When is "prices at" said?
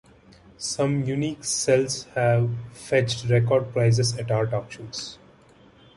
3.71-4.31